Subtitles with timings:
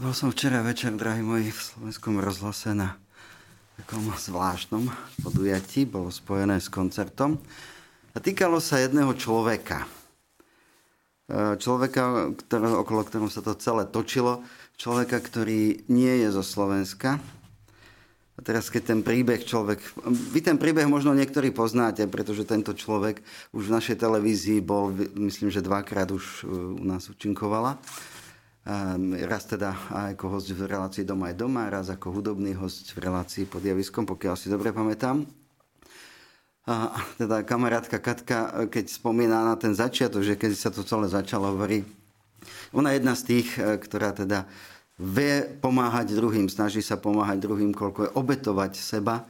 [0.00, 2.96] Bol som včera večer, drahí moji, v slovenskom rozhlase na
[3.76, 4.88] takom zvláštnom
[5.20, 5.84] podujatí.
[5.84, 7.36] Bolo spojené s koncertom.
[8.16, 9.84] A týkalo sa jedného človeka.
[11.28, 14.40] E, človeka, ktorého, okolo ktorého sa to celé točilo.
[14.80, 17.20] Človeka, ktorý nie je zo Slovenska.
[17.20, 19.84] A teraz, keď ten príbeh človek...
[20.32, 23.20] Vy ten príbeh možno niektorí poznáte, pretože tento človek
[23.52, 24.96] už v našej televízii bol,
[25.28, 27.76] myslím, že dvakrát už e, u nás účinkovala.
[29.26, 29.74] Raz teda
[30.14, 34.06] ako host v relácii Doma je doma, raz ako hudobný host v relácii pod javiskom,
[34.06, 35.26] pokiaľ si dobre pamätám.
[36.70, 41.50] A teda kamarátka Katka, keď spomína na ten začiatok, že keď sa to celé začalo,
[41.50, 41.82] hovorí,
[42.70, 44.46] ona je jedna z tých, e, ktorá teda
[45.00, 49.26] vie pomáhať druhým, snaží sa pomáhať druhým, koľko je obetovať seba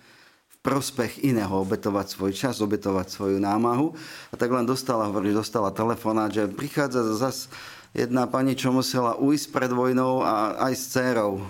[0.60, 3.96] prospech iného, obetovať svoj čas, obetovať svoju námahu.
[4.28, 7.48] A tak len dostala, hovorí, dostala telefonát, že prichádza zase
[7.96, 11.40] jedna pani, čo musela ujsť pred vojnou a aj s dcerou.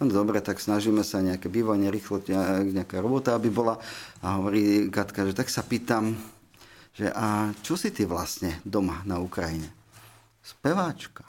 [0.00, 2.24] No, dobre, tak snažíme sa nejaké bývanie, rýchlo
[2.66, 3.78] nejaká robota, aby bola.
[4.24, 6.16] A hovorí Katka, že tak sa pýtam,
[6.96, 9.70] že a čo si ty vlastne doma na Ukrajine?
[10.42, 11.22] Speváčka.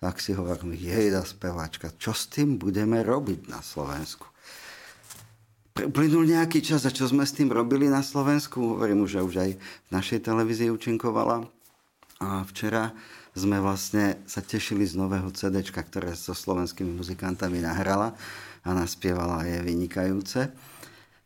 [0.00, 4.31] Tak si hovorím, jejda speváčka, čo s tým budeme robiť na Slovensku?
[5.72, 8.76] Plynul nejaký čas a čo sme s tým robili na Slovensku?
[8.76, 11.48] Hovorím, že už aj v našej televízii účinkovala.
[12.20, 12.92] A včera
[13.32, 18.12] sme vlastne sa tešili z nového CD, ktoré so slovenskými muzikantami nahrala
[18.60, 20.52] a naspievala je vynikajúce.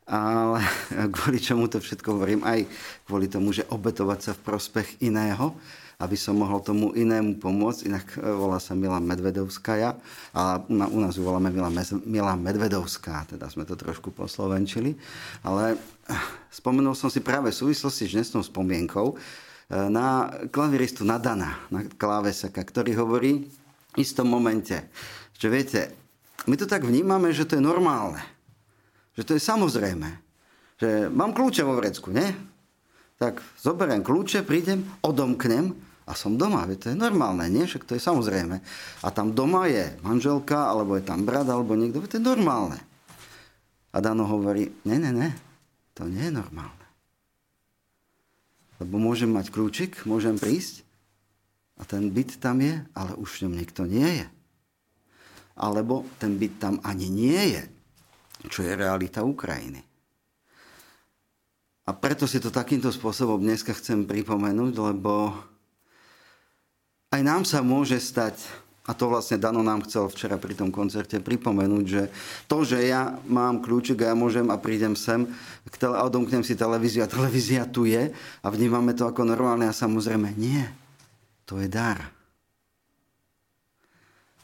[0.07, 0.63] Ale
[1.15, 2.71] kvôli čomu to všetko hovorím, aj
[3.11, 5.59] kvôli tomu, že obetovať sa v prospech iného,
[5.97, 7.81] aby som mohol tomu inému pomôcť.
[7.89, 9.97] Inak e, volá sa Mila Medvedovská
[10.37, 11.73] a u nás ju voláme Mila,
[12.05, 14.93] Mila Medvedovská, teda sme to trošku poslovenčili.
[15.41, 15.77] Ale e,
[16.53, 19.17] spomenul som si práve v súvislosti s dnesnou spomienkou,
[19.71, 24.79] na klaviristu Nadana, na klávesaka, ktorý hovorí v istom momente,
[25.35, 25.91] že viete,
[26.47, 28.23] my to tak vnímame, že to je normálne.
[29.19, 30.09] Že to je samozrejme.
[30.79, 32.31] Že mám kľúče vo vrecku, nie?
[33.19, 35.75] Tak zoberiem kľúče, prídem, odomknem
[36.07, 36.63] a som doma.
[36.71, 37.67] Veď to je normálne, nie?
[37.67, 38.63] Však to je samozrejme.
[39.03, 41.99] A tam doma je manželka, alebo je tam brat, alebo niekto.
[41.99, 42.79] Veď to je normálne.
[43.91, 45.29] A Dano hovorí, ne, ne, ne,
[45.99, 46.87] to nie je normálne.
[48.79, 50.87] Lebo môžem mať kľúčik, môžem prísť
[51.81, 54.27] a ten byt tam je, ale už v ňom nikto nie je.
[55.57, 57.63] Alebo ten byt tam ani nie je,
[58.53, 59.81] čo je realita Ukrajiny.
[61.87, 65.33] A preto si to takýmto spôsobom dneska chcem pripomenúť, lebo
[67.17, 68.37] aj nám sa môže stať
[68.87, 72.03] a to vlastne Dano nám chcel včera pri tom koncerte pripomenúť, že
[72.47, 75.27] to, že ja mám kľúčik a ja môžem a prídem sem
[75.83, 80.39] a odomknem si televíziu a televízia tu je a vnímame to ako normálne a samozrejme
[80.39, 80.63] nie.
[81.51, 82.15] To je dar.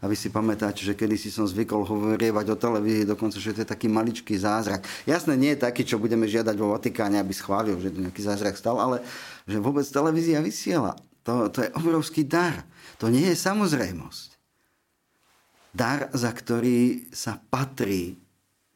[0.03, 3.63] A vy si pamätáte, že kedy si som zvykol hovorievať o televízii, dokonca, že to
[3.63, 4.83] je taký maličký zázrak.
[5.07, 8.59] Jasné, nie je taký, čo budeme žiadať vo Vatikáne, aby schválil, že to nejaký zázrak
[8.59, 8.99] stal, ale
[9.47, 10.99] že vôbec televízia vysiela.
[11.23, 12.67] To, to je obrovský dar.
[12.99, 14.33] To nie je samozrejmosť
[15.73, 18.21] dar, za ktorý sa patrí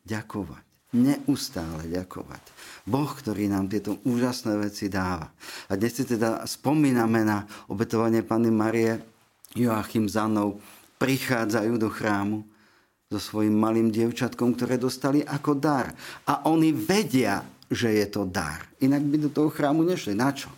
[0.08, 0.64] ďakovať.
[0.96, 2.42] Neustále ďakovať.
[2.88, 5.28] Boh, ktorý nám tieto úžasné veci dáva.
[5.68, 8.96] A dnes si teda spomíname na obetovanie Panny Marie
[9.52, 10.56] Joachim Zanov,
[10.96, 12.40] prichádzajú do chrámu
[13.12, 15.92] so svojím malým dievčatkom, ktoré dostali ako dar.
[16.24, 18.64] A oni vedia, že je to dar.
[18.80, 20.16] Inak by do toho chrámu nešli.
[20.16, 20.48] Na čo?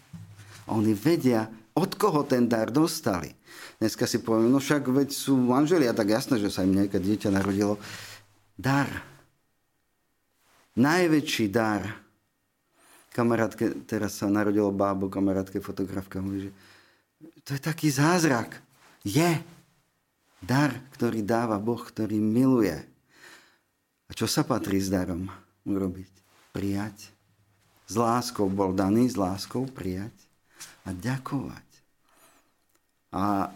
[0.71, 3.31] Oni vedia, od koho ten dar dostali.
[3.79, 7.31] Dneska si poviem, no však veď sú manželia, tak jasné, že sa im nejaké dieťa
[7.31, 7.79] narodilo.
[8.59, 8.91] Dar.
[10.75, 11.87] Najväčší dar.
[13.15, 16.53] Kamarátke, teraz sa narodilo bábo, kamarátke fotografka, hovorí, že
[17.47, 18.59] to je taký zázrak.
[19.07, 19.43] Je
[20.43, 22.79] dar, ktorý dáva Boh, ktorý miluje.
[24.07, 25.27] A čo sa patrí s darom
[25.67, 26.13] urobiť?
[26.55, 27.11] Prijať.
[27.89, 30.13] S láskou bol daný, s láskou prijať
[30.85, 31.68] a ďakovať.
[33.13, 33.53] A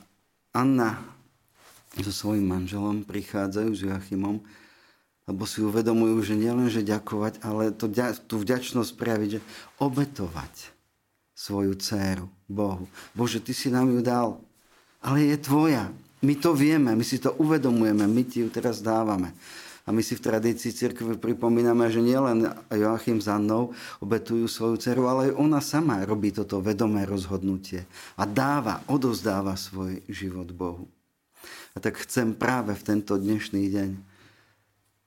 [0.53, 1.01] Anna
[2.01, 4.41] so svojím manželom prichádzajú s Joachimom,
[5.29, 7.87] lebo si uvedomujú, že nielen, že ďakovať, ale to,
[8.27, 9.41] tú vďačnosť prejaviť, že
[9.79, 10.73] obetovať
[11.37, 12.89] svoju dceru Bohu.
[13.13, 14.41] Bože, Ty si nám ju dal,
[15.05, 15.93] ale je tvoja.
[16.23, 19.35] My to vieme, my si to uvedomujeme, my Ti ju teraz dávame.
[19.83, 25.11] A my si v tradícii cirkvi pripomíname, že nielen Joachim za mnou obetujú svoju dceru,
[25.11, 27.83] ale aj ona sama robí toto vedomé rozhodnutie
[28.15, 30.87] a dáva, odozdáva svoj život Bohu.
[31.75, 33.91] A tak chcem práve v tento dnešný deň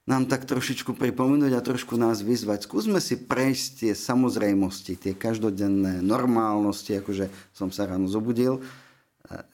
[0.06, 2.69] nám tak trošičku pripomenúť a trošku nás vyzvať.
[2.69, 8.62] Skúsme si prejsť tie samozrejmosti, tie každodenné normálnosti, akože som sa ráno zobudil,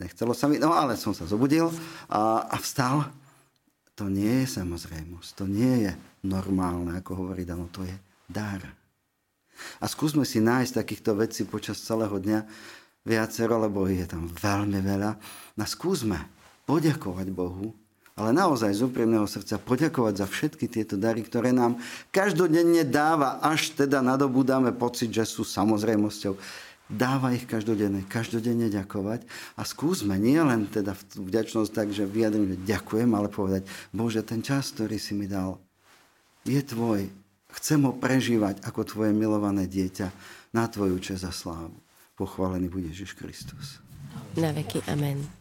[0.02, 1.72] nechcelo sa mi, no ale som sa zobudil
[2.12, 3.08] a, a vstal.
[4.00, 5.92] To nie je samozrejmosť, to nie je
[6.24, 7.96] normálne, ako hovorí Dano, to je
[8.30, 8.64] dar.
[9.78, 12.48] A skúsme si nájsť takýchto vecí počas celého dňa
[13.06, 15.12] viacero, lebo je tam veľmi veľa.
[15.58, 16.18] No skúsme
[16.66, 17.74] poďakovať Bohu,
[18.16, 21.82] ale naozaj z úprimného srdca poďakovať za všetky tieto dary, ktoré nám
[22.14, 26.38] každodenne dáva, až teda nadobúdame pocit, že sú samozrejmosťou
[26.92, 29.24] dáva ich každodenne, každodenne ďakovať
[29.56, 33.64] a skúsme nie len teda vďačnosť tak, že vyjadrím, že ďakujem, ale povedať,
[33.96, 35.58] Bože, ten čas, ktorý si mi dal,
[36.44, 37.08] je tvoj.
[37.52, 40.08] Chcem ho prežívať ako tvoje milované dieťa
[40.56, 41.76] na tvoju čest a slávu.
[42.16, 43.80] Pochválený bude Ježiš Kristus.
[44.36, 44.84] Na veky.
[44.88, 45.41] Amen.